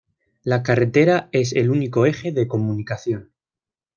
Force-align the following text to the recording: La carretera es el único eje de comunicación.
La 0.41 0.63
carretera 0.63 1.29
es 1.31 1.53
el 1.53 1.69
único 1.69 2.07
eje 2.07 2.31
de 2.31 2.47
comunicación. 2.47 3.33